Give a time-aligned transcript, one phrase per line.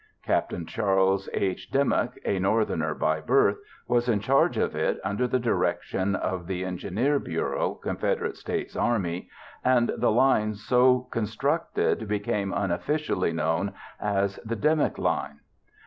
[0.25, 0.51] Capt.
[0.65, 1.69] Charles H.
[1.69, 6.65] Dimmock, a Northerner by birth, was in charge of it under the direction of the
[6.65, 9.29] Engineer Bureau, Confederate States Army,
[9.63, 15.39] and the line so constructed became unofficially known as the "Dimmock Line."